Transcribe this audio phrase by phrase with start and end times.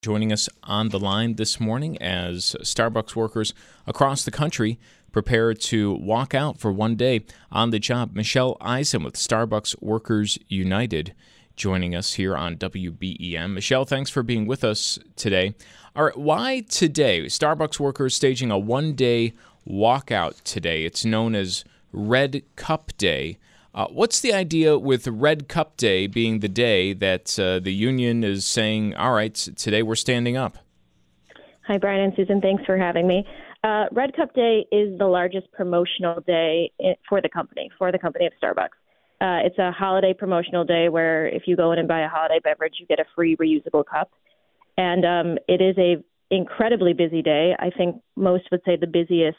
[0.00, 3.52] Joining us on the line this morning as Starbucks workers
[3.84, 4.78] across the country
[5.10, 10.38] prepare to walk out for one day on the job, Michelle Eisen with Starbucks Workers
[10.46, 11.16] United
[11.56, 13.52] joining us here on WBEN.
[13.52, 15.56] Michelle, thanks for being with us today.
[15.96, 17.22] All right, why today?
[17.22, 19.32] Starbucks workers staging a one day
[19.68, 20.84] walkout today.
[20.84, 23.38] It's known as Red Cup Day.
[23.78, 28.24] Uh, what's the idea with Red Cup Day being the day that uh, the union
[28.24, 30.58] is saying, all right, today we're standing up?
[31.68, 32.40] Hi, Brian and Susan.
[32.40, 33.24] Thanks for having me.
[33.62, 36.72] Uh, Red Cup Day is the largest promotional day
[37.08, 38.74] for the company, for the company of Starbucks.
[39.20, 42.40] Uh, it's a holiday promotional day where if you go in and buy a holiday
[42.42, 44.10] beverage, you get a free reusable cup.
[44.76, 46.02] And um, it is a
[46.34, 47.54] incredibly busy day.
[47.56, 49.38] I think most would say the busiest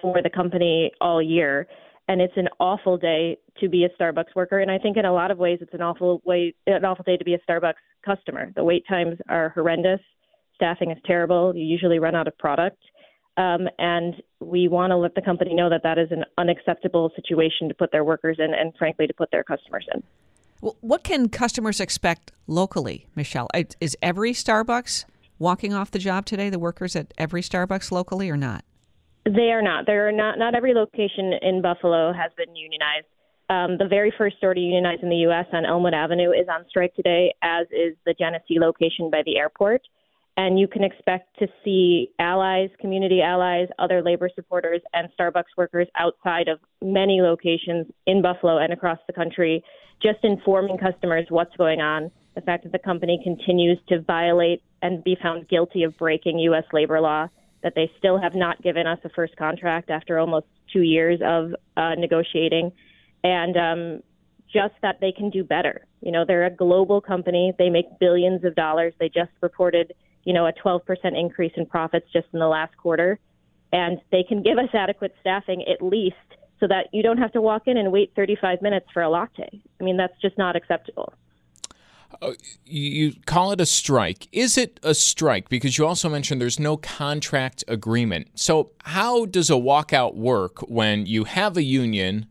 [0.00, 1.66] for the company all year
[2.08, 4.58] and it's an awful day to be a Starbucks worker.
[4.58, 7.16] And I think in a lot of ways, it's an awful way, an awful day
[7.16, 8.52] to be a Starbucks customer.
[8.54, 10.00] The wait times are horrendous.
[10.54, 11.54] Staffing is terrible.
[11.54, 12.78] You usually run out of product.
[13.36, 17.68] Um, and we want to let the company know that that is an unacceptable situation
[17.68, 20.02] to put their workers in, and frankly, to put their customers in.
[20.62, 23.48] Well, what can customers expect locally, Michelle?
[23.78, 25.04] Is every Starbucks
[25.38, 26.48] walking off the job today?
[26.48, 28.64] The workers at every Starbucks locally, or not?
[29.26, 29.86] They are not.
[29.86, 30.38] There are not.
[30.38, 33.06] Not every location in Buffalo has been unionized.
[33.50, 35.46] Um, the very first store to unionize in the U.S.
[35.52, 39.82] on Elmwood Avenue is on strike today, as is the Genesee location by the airport.
[40.36, 45.88] And you can expect to see allies, community allies, other labor supporters, and Starbucks workers
[45.96, 49.64] outside of many locations in Buffalo and across the country,
[50.02, 52.12] just informing customers what's going on.
[52.34, 56.64] The fact that the company continues to violate and be found guilty of breaking U.S.
[56.72, 57.28] labor law
[57.66, 61.52] that they still have not given us a first contract after almost two years of
[61.76, 62.70] uh, negotiating,
[63.24, 64.02] and um,
[64.52, 65.84] just that they can do better.
[66.00, 67.52] You know, they're a global company.
[67.58, 68.94] They make billions of dollars.
[69.00, 70.80] They just reported, you know, a 12%
[71.18, 73.18] increase in profits just in the last quarter,
[73.72, 76.14] and they can give us adequate staffing at least
[76.60, 79.48] so that you don't have to walk in and wait 35 minutes for a latte.
[79.80, 81.12] I mean, that's just not acceptable.
[82.22, 82.32] Uh,
[82.64, 84.28] you call it a strike.
[84.32, 85.48] Is it a strike?
[85.48, 88.28] Because you also mentioned there's no contract agreement.
[88.34, 92.26] So, how does a walkout work when you have a union,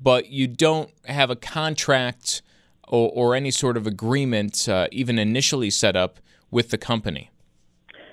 [0.00, 2.42] but you don't have a contract
[2.88, 6.18] or, or any sort of agreement, uh, even initially set up
[6.50, 7.30] with the company?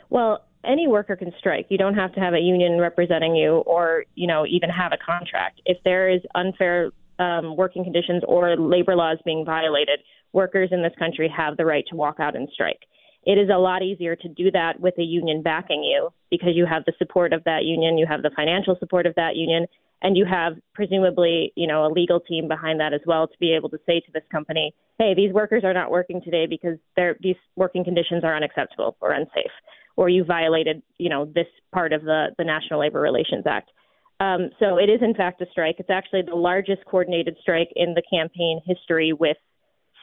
[0.09, 1.67] Well, any worker can strike.
[1.69, 4.97] You don't have to have a union representing you, or you know, even have a
[4.97, 5.61] contract.
[5.65, 9.99] If there is unfair um, working conditions or labor laws being violated,
[10.31, 12.79] workers in this country have the right to walk out and strike.
[13.25, 16.65] It is a lot easier to do that with a union backing you because you
[16.65, 19.65] have the support of that union, you have the financial support of that union,
[20.01, 23.53] and you have presumably, you know, a legal team behind that as well to be
[23.53, 26.77] able to say to this company, "Hey, these workers are not working today because
[27.21, 29.51] these working conditions are unacceptable or unsafe,
[29.95, 33.71] or you violated, you know, this part of the the National Labor Relations Act."
[34.19, 35.75] Um, so it is in fact a strike.
[35.79, 39.37] It's actually the largest coordinated strike in the campaign history with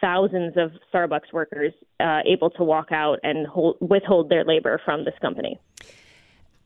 [0.01, 5.05] thousands of Starbucks workers uh, able to walk out and hold, withhold their labor from
[5.05, 5.59] this company.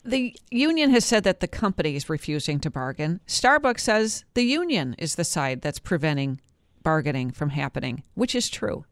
[0.04, 3.20] The union has said that the company is refusing to bargain.
[3.26, 6.40] Starbucks says the union is the side that's preventing
[6.82, 8.84] bargaining from happening, which is true.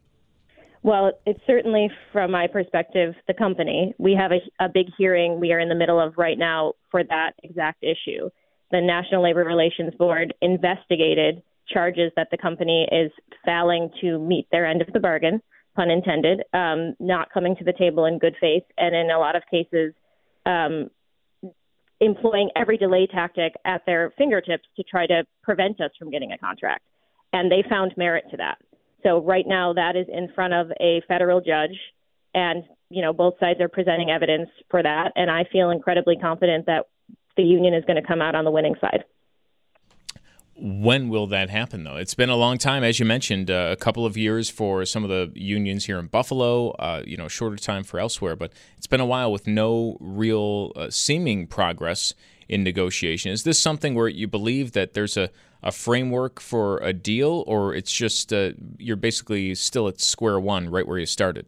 [0.83, 3.95] Well, it's certainly, from my perspective, the company.
[3.99, 7.05] We have a, a big hearing we are in the middle of right now for
[7.05, 8.31] that exact issue.
[8.73, 13.13] The National Labor Relations Board investigated charges that the company is
[13.45, 15.43] failing to meet their end of the bargain,
[15.77, 19.37] pun intended, um, not coming to the table in good faith, and in a lot
[19.37, 19.93] of cases,
[20.47, 20.91] um,
[22.01, 26.39] employing every delay tactic at their fingertips to try to prevent us from getting a
[26.39, 26.83] contract.
[27.33, 28.59] And they found merit to that.
[29.03, 31.79] So right now, that is in front of a federal judge,
[32.35, 36.67] and you know, both sides are presenting evidence for that, and I feel incredibly confident
[36.67, 36.87] that
[37.37, 39.05] the union is going to come out on the winning side.
[40.55, 41.97] When will that happen, though?
[41.97, 45.03] It's been a long time, as you mentioned, uh, a couple of years for some
[45.03, 46.71] of the unions here in Buffalo.
[46.73, 50.73] Uh, you know, shorter time for elsewhere, but it's been a while with no real
[50.77, 52.15] uh, seeming progress
[52.49, 53.33] in negotiation.
[53.33, 55.31] Is this something where you believe that there's a,
[55.63, 60.69] a framework for a deal, or it's just uh, you're basically still at square one,
[60.69, 61.47] right where you started?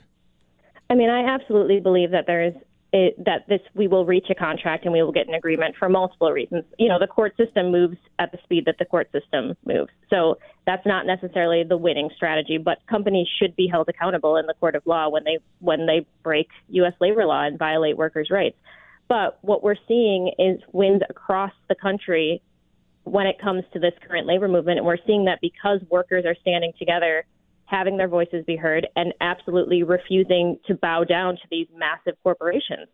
[0.88, 2.54] I mean, I absolutely believe that there is
[2.94, 5.88] it, that this we will reach a contract and we will get an agreement for
[5.88, 6.62] multiple reasons.
[6.78, 9.90] You know, the court system moves at the speed that the court system moves.
[10.10, 14.54] So that's not necessarily the winning strategy, but companies should be held accountable in the
[14.54, 18.56] court of law when they when they break US labor law and violate workers' rights.
[19.08, 22.42] But what we're seeing is wins across the country
[23.02, 26.36] when it comes to this current labor movement and we're seeing that because workers are
[26.42, 27.26] standing together
[27.66, 32.88] having their voices be heard, and absolutely refusing to bow down to these massive corporations.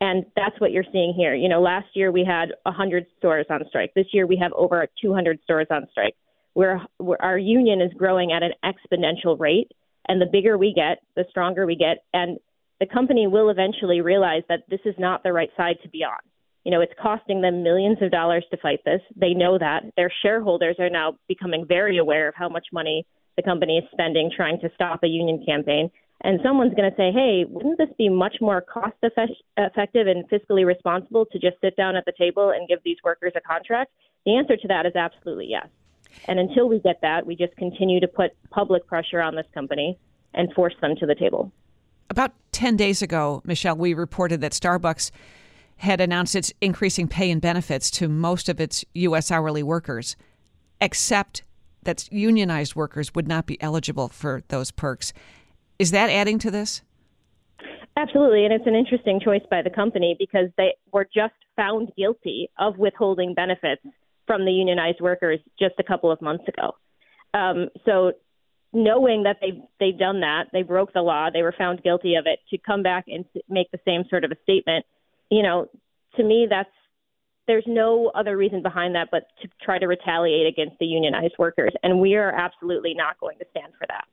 [0.00, 1.34] And that's what you're seeing here.
[1.34, 3.92] You know, last year we had 100 stores on strike.
[3.94, 6.14] This year we have over 200 stores on strike.
[6.54, 6.80] Where
[7.20, 9.70] our union is growing at an exponential rate,
[10.08, 12.38] and the bigger we get, the stronger we get, and
[12.80, 16.18] the company will eventually realize that this is not the right side to be on.
[16.64, 19.00] You know, it's costing them millions of dollars to fight this.
[19.16, 19.84] They know that.
[19.96, 23.06] Their shareholders are now becoming very aware of how much money
[23.38, 25.90] the company is spending trying to stop a union campaign.
[26.22, 30.66] And someone's going to say, hey, wouldn't this be much more cost effective and fiscally
[30.66, 33.92] responsible to just sit down at the table and give these workers a contract?
[34.26, 35.68] The answer to that is absolutely yes.
[36.26, 39.96] And until we get that, we just continue to put public pressure on this company
[40.34, 41.52] and force them to the table.
[42.10, 45.12] About 10 days ago, Michelle, we reported that Starbucks
[45.76, 49.30] had announced it's increasing pay and benefits to most of its U.S.
[49.30, 50.16] hourly workers,
[50.80, 51.44] except
[51.88, 55.14] that unionized workers would not be eligible for those perks.
[55.78, 56.82] Is that adding to this?
[57.96, 62.50] Absolutely, and it's an interesting choice by the company because they were just found guilty
[62.58, 63.80] of withholding benefits
[64.26, 66.76] from the unionized workers just a couple of months ago.
[67.32, 68.12] Um, so,
[68.74, 72.26] knowing that they've they've done that, they broke the law, they were found guilty of
[72.26, 74.84] it, to come back and make the same sort of a statement,
[75.30, 75.66] you know,
[76.16, 76.68] to me that's
[77.48, 81.72] there's no other reason behind that but to try to retaliate against the unionized workers.
[81.82, 84.04] And we are absolutely not going to stand for that.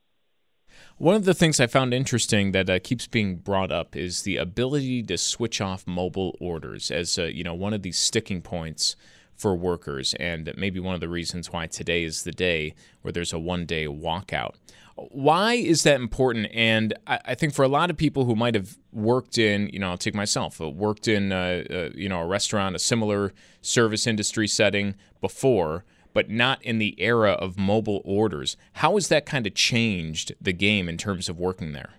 [0.98, 4.38] One of the things I found interesting that uh, keeps being brought up is the
[4.38, 8.96] ability to switch off mobile orders as uh, you know one of these sticking points
[9.36, 13.34] for workers, and maybe one of the reasons why today is the day where there's
[13.34, 14.56] a one-day walkout.
[14.96, 16.48] Why is that important?
[16.54, 19.80] And I, I, think for a lot of people who might have worked in, you
[19.80, 23.34] know, I'll take myself, uh, worked in, uh, uh, you know, a restaurant, a similar
[23.62, 25.84] service industry setting before,
[26.14, 28.56] but not in the era of mobile orders.
[28.74, 31.96] How has that kind of changed the game in terms of working there?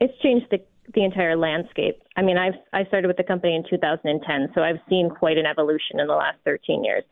[0.00, 0.60] It's changed the
[0.94, 2.02] the entire landscape.
[2.16, 5.46] I mean, I've I started with the company in 2010, so I've seen quite an
[5.46, 7.04] evolution in the last 13 years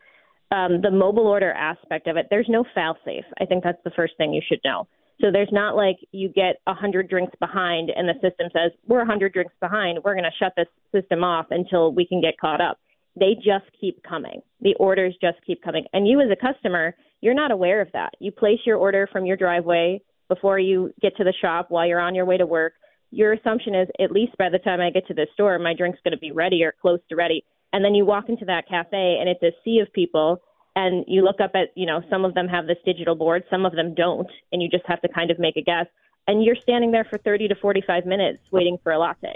[0.51, 3.25] um, the mobile order aspect of it, there's no fail safe.
[3.39, 4.87] I think that's the first thing you should know.
[5.21, 9.33] So there's not like you get 100 drinks behind and the system says, we're 100
[9.33, 9.99] drinks behind.
[10.03, 12.79] We're going to shut this system off until we can get caught up.
[13.19, 14.41] They just keep coming.
[14.61, 15.85] The orders just keep coming.
[15.91, 18.11] And you, as a customer, you're not aware of that.
[18.19, 21.99] You place your order from your driveway before you get to the shop while you're
[21.99, 22.73] on your way to work.
[23.11, 25.99] Your assumption is, at least by the time I get to the store, my drink's
[26.03, 29.17] going to be ready or close to ready and then you walk into that cafe
[29.19, 30.41] and it's a sea of people
[30.75, 33.65] and you look up at you know some of them have this digital board some
[33.65, 35.87] of them don't and you just have to kind of make a guess.
[36.27, 39.33] And you're standing there for 30 to 45 minutes waiting for a latte.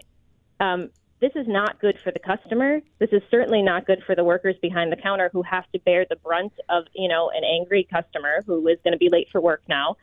[0.60, 2.82] Um, this is not good for the customer.
[3.00, 6.06] This is certainly not good for the workers behind the counter who have to bear
[6.08, 9.42] the brunt of you know an angry customer who is going to be late for
[9.42, 9.96] work now.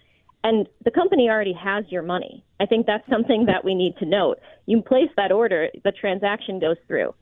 [0.42, 2.42] And the company already has your money.
[2.58, 4.38] I think that's something that we need to note.
[4.64, 7.14] You place that order the transaction goes through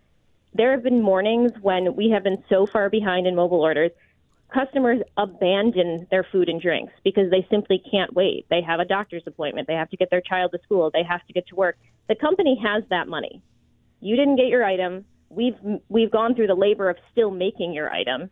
[0.55, 3.91] there have been mornings when we have been so far behind in mobile orders,
[4.53, 8.47] customers abandon their food and drinks because they simply can't wait.
[8.49, 11.27] They have a doctor's appointment, they have to get their child to school, they have
[11.27, 11.77] to get to work.
[12.09, 13.43] The company has that money.
[14.01, 15.05] You didn't get your item.
[15.29, 15.57] We've
[15.89, 18.31] we've gone through the labor of still making your item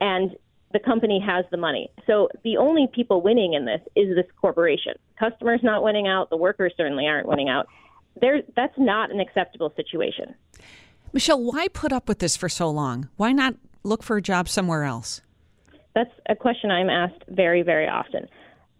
[0.00, 0.34] and
[0.72, 1.90] the company has the money.
[2.06, 4.94] So the only people winning in this is this corporation.
[5.18, 7.66] Customers not winning out, the workers certainly aren't winning out.
[8.20, 10.34] There that's not an acceptable situation.
[11.12, 13.08] Michelle, why put up with this for so long?
[13.16, 15.20] Why not look for a job somewhere else?
[15.94, 18.28] That's a question I'm asked very, very often.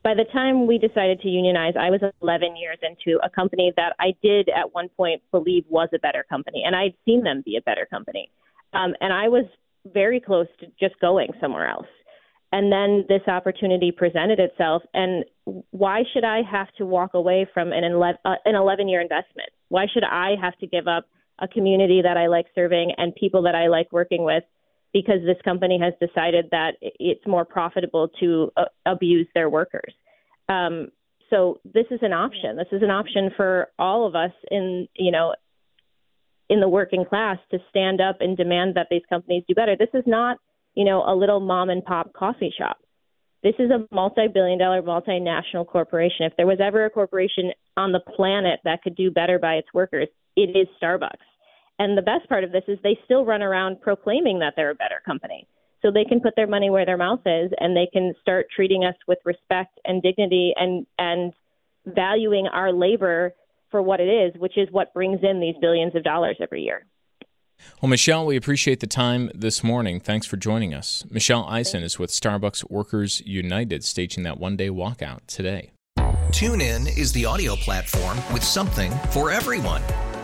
[0.02, 3.94] By the time we decided to unionize, I was 11 years into a company that
[3.98, 7.56] I did at one point believe was a better company, and I'd seen them be
[7.56, 8.30] a better company.
[8.72, 9.44] Um, and I was
[9.92, 11.86] very close to just going somewhere else.
[12.52, 14.82] And then this opportunity presented itself.
[14.94, 15.24] And
[15.70, 19.50] why should I have to walk away from an 11, uh, an 11 year investment?
[19.68, 21.06] Why should I have to give up
[21.40, 24.44] a community that I like serving and people that I like working with
[24.92, 29.94] because this company has decided that it's more profitable to uh, abuse their workers?
[30.48, 30.88] Um,
[31.30, 32.56] so this is an option.
[32.56, 35.34] This is an option for all of us in, you know,
[36.48, 39.76] in the working class to stand up and demand that these companies do better.
[39.76, 40.38] This is not
[40.74, 42.78] you know, a little mom and pop coffee shop.
[43.42, 46.26] This is a multi billion dollar multinational corporation.
[46.26, 49.68] If there was ever a corporation on the planet that could do better by its
[49.72, 51.24] workers, it is Starbucks.
[51.80, 54.74] And the best part of this is they still run around proclaiming that they're a
[54.74, 55.48] better company.
[55.80, 58.84] So they can put their money where their mouth is and they can start treating
[58.84, 61.32] us with respect and dignity and, and
[61.86, 63.32] valuing our labor
[63.70, 66.84] for what it is, which is what brings in these billions of dollars every year.
[67.80, 70.00] Well, Michelle, we appreciate the time this morning.
[70.00, 71.06] Thanks for joining us.
[71.10, 75.70] Michelle Eisen is with Starbucks Workers United, staging that one day walkout today.
[75.96, 79.82] TuneIn is the audio platform with something for everyone.